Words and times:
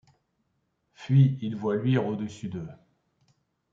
Fuit 0.95 1.37
-Il 1.43 1.55
voit 1.57 1.75
luire 1.75 2.07
au-dessus 2.07 2.49
d'eux 2.49 2.67